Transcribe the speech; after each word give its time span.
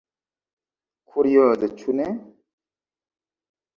Kurioze, 1.11 1.71
ĉu 1.81 1.97
ne? 1.99 2.09